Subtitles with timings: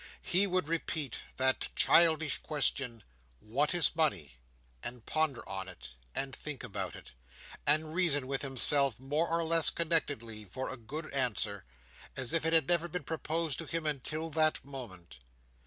[0.23, 3.03] He would repeat that childish question,
[3.39, 4.33] "What is money?"
[4.81, 7.11] and ponder on it, and think about it,
[7.67, 11.65] and reason with himself, more or less connectedly, for a good answer;
[12.17, 15.19] as if it had never been proposed to him until that moment.